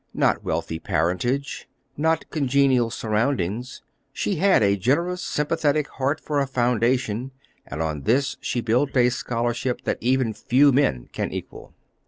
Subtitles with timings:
[0.15, 3.83] Not wealthy parentage; not congenial surroundings.
[4.11, 7.29] She had a generous, sympathetic heart for a foundation,
[7.67, 11.75] and on this she built a scholarship that even few men can equal.